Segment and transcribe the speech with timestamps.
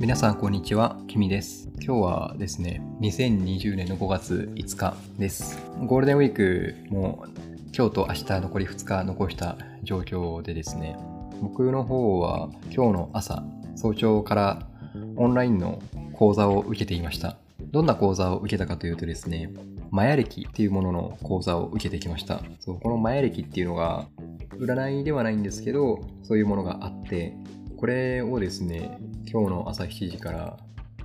[0.00, 1.68] 皆さんこんにちは、きみです。
[1.74, 5.58] 今日はですね、2020年の5月5日です。
[5.84, 7.26] ゴールデンウィークも
[7.76, 10.96] 今日と明日残り2日残した状況でですね、
[11.42, 13.44] 僕の方は今日の朝、
[13.76, 14.66] 早朝から
[15.16, 15.82] オンラインの
[16.14, 17.36] 講座を受けていました。
[17.70, 19.52] どんな講座を受けたかというとですね、
[19.90, 22.40] マヤ歴っていうものの講座を受けてきました。
[22.60, 24.06] そうこのマヤ歴っていうのが
[24.56, 27.36] 占いではないんですけど、そういうものがあって、
[27.76, 30.58] これをですね、今日の朝7時から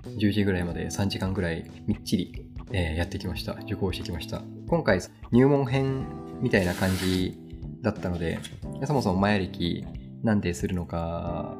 [0.03, 3.53] 10時ぐらいまで3時間ぐらいみっちり、えーやってきました。
[3.63, 4.41] 受講してきました。
[4.67, 4.99] 今回
[5.31, 6.05] 入門編
[6.41, 7.37] みたいな感じ
[7.81, 8.39] だったので、
[8.85, 9.85] そもそもマヤ歴
[10.23, 11.55] なんでするのか、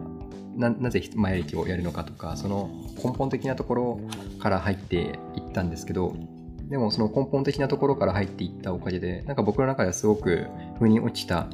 [0.58, 2.70] なぜマヤ歴をやるのかとか、その
[3.04, 4.00] 根本的なところ
[4.40, 6.16] から入っていったんですけど、
[6.70, 10.48] でもその根本的なところから入っていったおかげで、なんか僕の中ではすごく
[10.80, 11.48] 腑に落ちた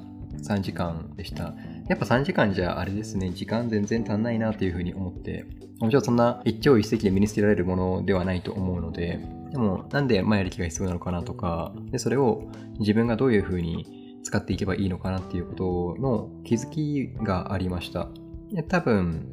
[0.43, 1.53] 3時間でした。
[1.88, 5.46] やっぱ3時間じゃあれですね、時間全然足んないなっていうふうに思って、
[5.79, 9.20] もちろんそんな一朝一夕で身につけられるものではないと思うので、
[9.51, 18.10] でもなんで前歴が必要なのかなとか、でそれを自分がどういうふうに使っていけばいいのかなっていうことの気づきがありました。
[18.54, 19.27] で多分、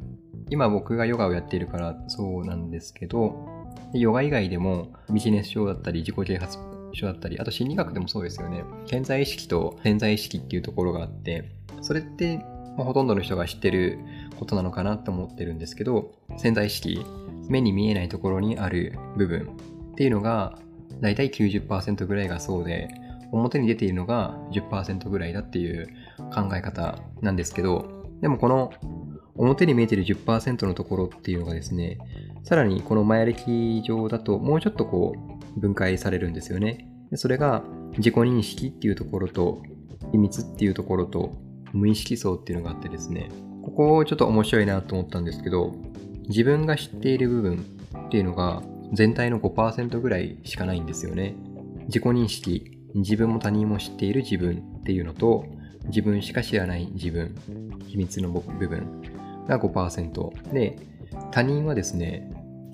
[0.49, 3.47] 今僕がヨガをやっているからそうなんですけど、
[3.93, 6.57] ヨガ以外でもビジネス書だったり自己啓発
[6.93, 8.63] 書だったり、あと心理学でもそうですよね。
[8.87, 12.37] 潜在意識と潜在意識っていうところがあって、それって、
[12.77, 13.99] まあ、ほとんどの人が知ってる
[14.37, 17.05] ことなのかなと思ってるんですけど、潜在意識、
[17.49, 19.49] 目に見えないところにある部分
[19.91, 20.57] っていうのが、
[21.01, 22.89] だいたい90%ぐらいがそうで、
[23.31, 25.87] 表に出ているのが10%ぐらいだっていう
[26.33, 27.85] 考え方なんですけど、
[28.21, 28.71] でもこの
[29.35, 31.97] 表に見えている10%のところっていうのがですね、
[32.43, 35.13] さらにこのマヤ歴上だともうちょっとこ
[35.55, 36.87] う分解されるんですよね。
[37.15, 37.63] それが
[37.97, 39.61] 自己認識っていうところと
[40.11, 41.37] 秘密っていうところと
[41.73, 43.29] 無意識層っていうのがあってですね、
[43.63, 45.75] ここちょっと面白いなと思ったんですけど、
[46.27, 47.65] 自分が知っている部分
[48.07, 48.61] っていうのが
[48.93, 51.35] 全体の5%ぐらいしかないんですよね。
[51.87, 55.45] 自己認識、自分も他人も知っている自分っていうのと、
[55.85, 57.35] 自分しか知らない自分、
[57.87, 59.01] 秘密の部分
[59.47, 60.77] が5%で、
[61.31, 62.31] 他人はですね、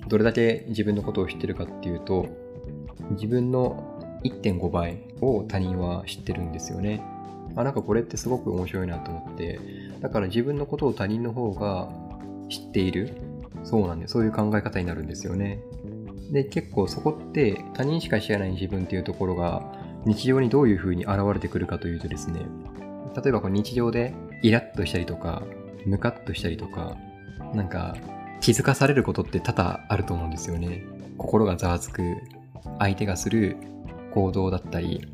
[0.07, 2.28] どれだけ自分のことを知ってるかっていうと、
[3.11, 7.01] 自分の1.5倍を他人は知ってるんですよね。
[7.55, 9.59] あ、なんかこれってすごく面白いなと思って、
[10.01, 11.89] だから自分のことを他人の方が
[12.49, 13.13] 知っている。
[13.63, 15.59] そうなんで、そういう考え方になるんですよね。
[16.31, 19.63] で、結構そこって他人しか知らない自分っていうところが
[20.05, 22.41] 日常にどういう風に現れてくるかというとですね、
[23.16, 25.43] 例えばこう日常でイラッとしたりとか、
[25.85, 26.97] ムカッとしたりとか、
[27.53, 27.95] なんか
[28.41, 30.83] 気づかされることって多々あると思うんですよね。
[31.17, 32.03] 心がざわつく、
[32.79, 33.57] 相手がする
[34.13, 35.07] 行動だったり、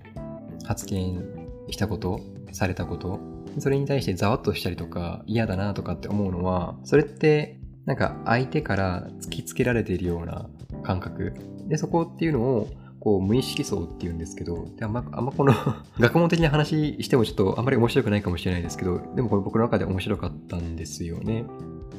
[0.66, 3.20] 発言したこと、されたこと、
[3.60, 10.50] それに対してざわっとしたりとか嫌だなとかって思うのは、それってなんか相手から突きつけられているような
[10.84, 11.34] 感覚。
[11.68, 12.68] で、そこっていうのを
[13.00, 15.54] こう無意識層っていうんですけど、であんまあんまこの
[16.00, 21.46] 学問的な話してもちょっとあんまり面白くないかもしれないですけど、でもこれ僕の中で面白かったんですよね。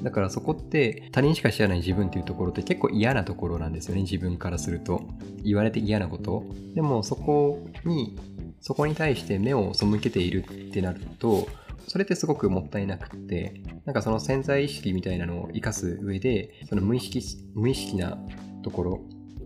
[0.02, 5.02] だからそこって他人しか知らない自分っていうところって結構嫌なところなんですよね、自分からすると。
[5.44, 6.44] 言われて嫌なこと。
[6.74, 8.16] でもそこに、
[8.62, 11.46] そこに対して目を背けているってなると、
[11.88, 17.20] それってすごくもったいなくって、なんかその潜在意識みたいなのを活かす上で、その無意識、
[17.54, 18.16] 無意識な
[18.62, 19.00] ところ、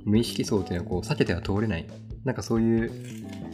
[0.04, 1.86] 無意識層っていうのはこう避けては通れない。
[2.24, 2.92] なんかそういう、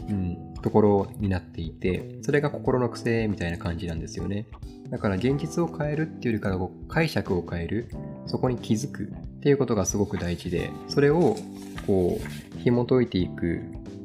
[0.08, 4.46] うん、ところになっていて、それが心の癖みたいな感じなんですよね。
[4.90, 7.88] だから現実を変えるっていうよりからこう解釈を変える、
[8.26, 11.36] そこに気づくっていうことがすごく大事で、それを
[11.86, 13.62] こう紐解いていく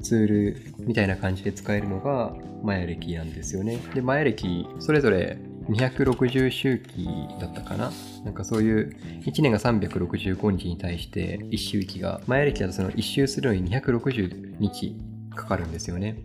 [0.08, 3.78] ツールみたいな感じで使えるのがマヤ歴なんですよね。
[3.94, 5.38] で、マヤ歴それぞれ
[5.70, 7.10] 260周期
[7.42, 7.92] だったかな？
[8.24, 8.96] なんかそういう
[9.26, 14.96] 1年が365日に対して1周期が、マヤ歴だとその1周するのに260日
[15.36, 16.18] かかるんですよね。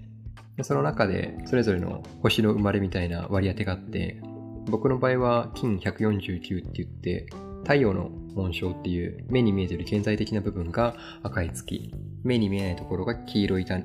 [0.62, 4.20] その中でそれぞれの星の生まれみたいな割り当てがあって、
[4.66, 7.26] 僕の場合は金149って言って、
[7.62, 11.92] 太陽の紋章っていう目に見えてる顕在的な部分が赤い月、
[12.24, 13.84] 目に見えないところが黄色い種、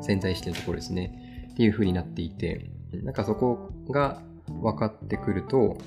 [0.00, 1.48] 潜在意識のところですね。
[1.52, 2.70] っていう風になっていて、
[3.02, 5.78] なんかそこが分かってくると、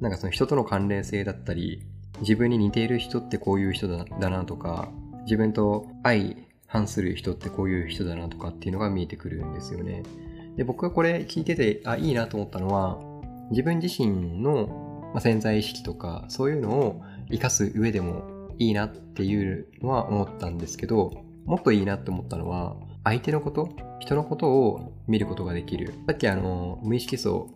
[0.00, 1.82] なんかその人との関連性だったり、
[2.20, 4.90] 自分に似ている人ってこういう人だなとか、
[5.24, 6.34] 自分と相
[6.66, 10.02] 反する人ってこういう人だなとかっていうのが見えてくるんですよね。
[10.56, 12.98] で、僕がこれ聞いてて、あ、いいなと思ったのは、
[13.50, 18.24] 自分自身の潜在意識とか、そういうのを活かす上でも
[18.62, 21.12] いいなっていうのは思ったんですけど、
[21.44, 25.94] もっといいなって思ったのは、相手のこと、人のことを見ることができる。
[26.06, 27.50] さっきあの、無意識層、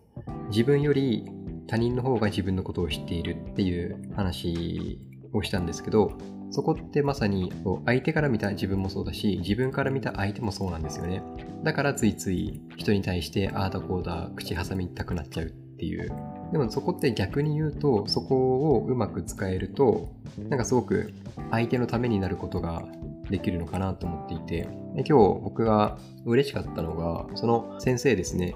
[0.50, 1.24] 自分より
[1.68, 5.00] 他人の方が自分のことを知っているっていう話
[5.32, 6.12] をしたんですけど、
[6.50, 7.52] そこってまさに
[7.84, 11.22] 相手から見た自分もそうだし、自分から見た相手もそうなんですよね。
[11.62, 16.12] だからついつい人に対してああだこうだ口挟みたくなっちゃうっていう。
[16.52, 20.08] でもそこって逆に言うと、そこをうまく使えると、
[20.48, 21.12] なんかすごく
[21.50, 22.84] 相手のためになることが
[23.30, 25.12] できるのかなと思っていて、今日
[25.42, 28.54] 僕が嬉しかったのが、その先生ですね、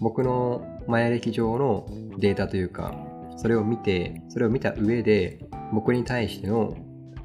[0.00, 1.86] 僕のマヤ歴上の
[2.18, 2.94] データというか、
[3.36, 5.40] それを見て、それを見た上で、
[5.72, 6.76] 僕に対しての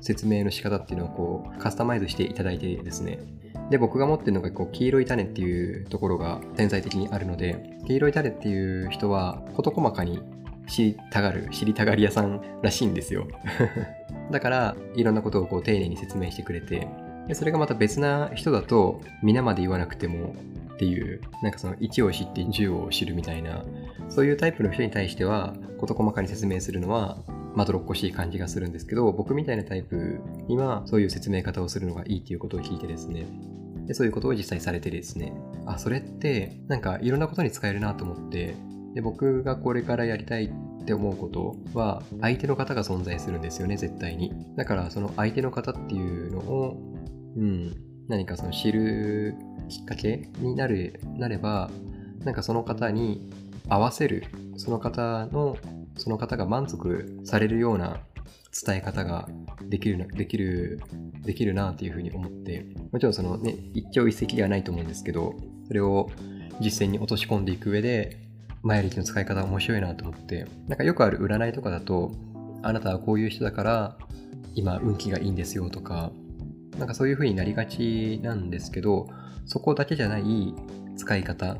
[0.02, 3.20] 説明の仕方っていうのをこうカスタマイズしていただいてですね。
[3.70, 10.22] で、僕が持ってるのがこう黄色い種っていうところが潜在的にあるので、黄色い種っていう人は事細かに
[10.68, 13.28] 知りたがる、知りたがり屋さんらしいんですよ。
[14.32, 16.88] だから、いろんなことをこう丁寧に説明してくれて、
[17.28, 20.34] でそれがまた別な人だと、皆まで言わなくても
[20.74, 23.66] っていう、なんかその1を知って10を知るみたいな、
[24.10, 27.18] そういうタイプの人に対しては、事細かに説明するのは、
[27.56, 33.26] まどろっこしい感じがするんですけど、僕みたいなタイプには、そういう説明方をするのがいいっていうことを聞いてですね、
[33.88, 35.34] でそういうことを実際されてですね、
[35.66, 38.56] あ、それって、なんかいろんなことに使えるなと思って、
[38.94, 44.34] で僕がこれからやりたいって思うことは相手の方が存在するんですよね絶対に。
[44.56, 46.78] だからその相手の方っていうのを
[47.36, 47.76] うん
[48.08, 49.36] 何かその知る
[49.70, 51.70] きっかけになるなれば
[52.24, 53.30] なんかその方に
[53.70, 54.24] 合わせる
[54.56, 55.58] その方の
[55.98, 58.00] その方が満足されるような
[58.66, 59.28] 伝え方が
[59.64, 60.82] できるな、できる、
[61.24, 65.36] できるなっていうふうに思って、もちろんそのね、一朝一夕ではないと思うんですけど、
[65.68, 66.10] それを
[66.60, 68.18] 実践に落とし込んでいく上で、
[68.64, 72.12] 前力の使い方面白いなと思って、なんかよくある占いとかだと、
[72.64, 73.98] あなたはこういう人だから、
[74.56, 76.12] 今運気がいいんですよとか、
[76.80, 79.08] なんかそういう風になりがちなんですけど、
[79.46, 80.54] そこだけじゃない
[80.98, 81.58] 使い方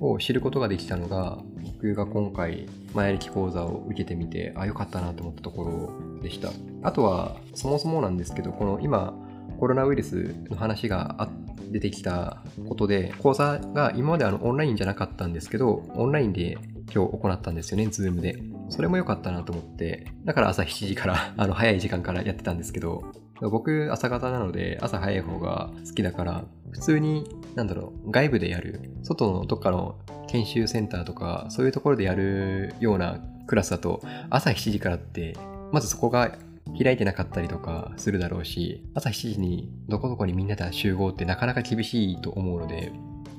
[0.00, 1.38] を知ることができたのが、
[1.80, 6.50] 僕が今回、前力講座を受けてみて、あ、よかったなと思ったところでした。
[6.82, 9.14] あとは、そもそもなんですけど、この今、
[9.60, 11.28] コロナウイルスの話が
[11.70, 16.58] 出てきたことで、講座が今まであのオンラインじゃなかったんですけど、オンラインで
[16.92, 18.42] 今日行ったんですよね、ズームで。
[18.70, 23.04] それも良かったなと思って、だから朝7時からあの早い時間からやってたんですけど、
[23.40, 27.24] 僕朝方なので朝早い方が好きだから、普通に、
[27.54, 29.96] なんだろう、外部でやる、外のどっかの
[30.28, 35.36] 研修センターとか、そういうところでやるようなクラスだと、朝7時からって、
[35.72, 36.36] まずそこが
[36.76, 42.92] 開いてなかったりとかするだろうし、朝7時にどこどこにみんなで集合ってなかなか厳しいと思うので、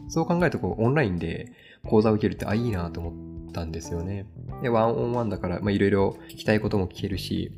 [0.07, 1.51] そう考えるとこうオンラインで
[1.85, 4.25] 講座を受けるってあ、いいなと思ったんですよね。
[4.63, 7.51] で、 one on one だから、まあいろいろ聞きたいことも聞けるし、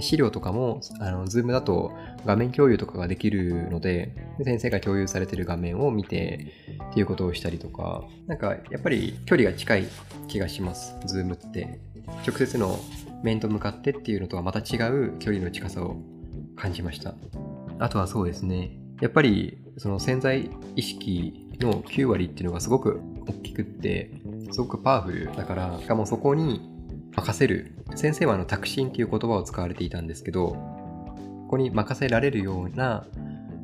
[0.00, 1.92] 資料とかも、あの、 Zoom だと
[2.24, 4.14] 画面共有とかができるので、
[4.44, 6.52] 先生が共有されてる画面を見て
[6.90, 9.88] っていうことをしたりとか、なんかやっぱり距離が近い
[10.28, 11.80] 気がします、 Zoom って。
[12.26, 12.78] 直接の
[13.22, 15.96] 面と向かってっていうのとはまた違う距離の近さを
[16.56, 17.14] 感じました。
[17.78, 18.78] あとはそうですね。
[19.00, 24.10] やっぱりその潜在意識の9割っていうのがすごく大きくって、
[24.52, 26.75] すごくパワフルだから、しかもそこに
[27.16, 27.72] 任せる。
[27.94, 33.06] 先生はあの、タクシンっていう言葉を使われていたんですけど、ここに任せられるような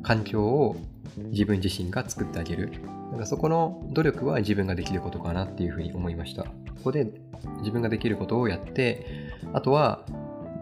[0.01, 0.75] 環境を
[1.17, 2.71] 自分自身が作ってあげる。
[3.11, 6.43] なんかそこの努力は自分ができることかなっていうふうに思いました。
[6.43, 6.49] こ
[6.85, 7.11] こで
[7.59, 9.05] 自分ができることをやって、
[9.53, 10.03] あとは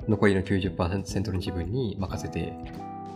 [0.09, 2.53] 残りの90%の自分に任せて、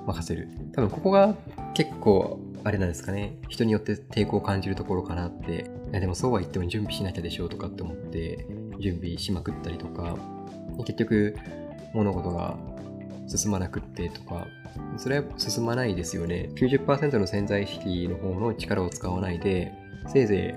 [0.05, 0.47] 任せる。
[0.73, 1.35] 多分ここが
[1.73, 3.37] 結構、あれなんですかね。
[3.47, 5.69] 人によって抵抗を感じるところかなって。
[5.91, 8.47] いやでもそうは言っても準備しなきゃでしょうとかって思って
[8.79, 10.17] 準備しまくったりとか、
[10.79, 11.35] 結局
[11.93, 12.57] 物事が
[13.27, 14.47] 進まなくってとか、
[14.97, 16.49] それは進まないですよね。
[16.55, 19.71] 90%の潜在意識の方の力を使わないで、
[20.07, 20.55] せいぜ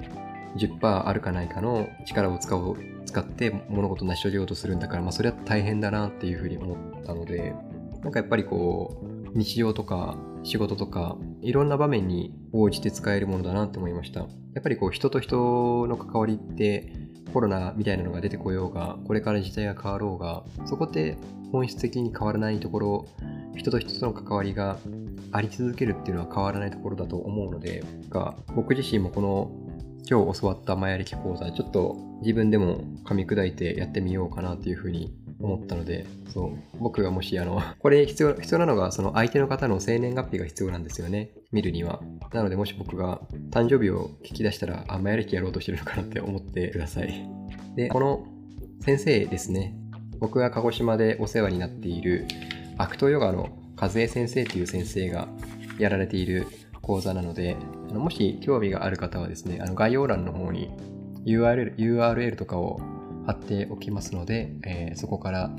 [0.57, 2.76] い10%あるかないかの力を使う
[3.07, 7.55] 使って物事を成し遂げようとするんだから、まあそれは大変だなっていうふうに思ったので、
[8.02, 14.20] なんかやっぱりこう、日常とか仕事とか、いろんな場面に応じて使えるものだなって思いました。
[14.20, 14.26] や
[14.61, 16.92] っぱりこう人と人の関わりって
[17.32, 21.16] コロナみたいなのが出てこようが、これから時代が変わろうが、そこって
[21.52, 23.06] 本質的に変わらないところ、
[23.56, 24.78] 人と人との関わりが
[25.32, 29.50] あり続けるっていうのは変わらないところだと思うので、が僕自身もこの
[30.11, 41.33] 今日教わったマヤ歴講座、ちょっと自分でも噛み砕いてやってみようかなっていうふうに思ったので、そう、僕がもし、あの、 これ必要、必要なのが、その相手の方の生年月日が必要なんですよね。
[41.53, 42.00] 見るには。
[42.33, 47.29] なので、もし僕が誕生日を聞き出したら、あ、マヤ歴やろうとしてるのかなって思ってください。
[47.77, 48.27] で、この
[48.81, 49.75] 先生ですね。
[50.21, 52.27] 僕が鹿児島でお世話になっている、
[52.79, 55.29] アクトヨガの和江先生という先生が
[55.79, 56.47] やられている
[56.88, 57.57] 講座なので、
[57.90, 60.71] あのもし興味がある方はですね、あの概要欄の方に
[61.26, 62.80] URL, URL とかを
[63.26, 65.50] 貼っておきますので、えー、そこから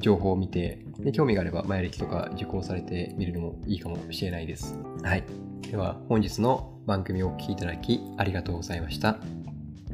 [0.00, 4.76] 情報を見てで、興味があれば前歴とか受講されてみるのもいいかもしれないです。
[5.02, 5.24] はい。
[5.70, 9.18] では、本日の番組をお聴きいただきありがとうございました。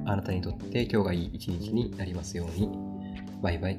[0.06, 2.70] あなたにとって今日がいい一日になりますように。
[3.42, 3.78] バイバイ。